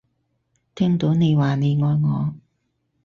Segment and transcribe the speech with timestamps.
[0.73, 2.33] 聽到你話你愛我